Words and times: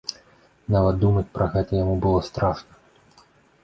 Нават 0.77 0.95
думаць 1.03 1.25
пра 1.37 1.49
гэта 1.53 1.71
яму 1.83 1.95
было 2.07 2.27
страшна. 2.33 2.73